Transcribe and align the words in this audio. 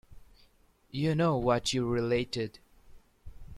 You 0.89 1.13
know 1.13 1.37
what 1.37 1.73
you 1.73 1.87
related. 1.87 2.57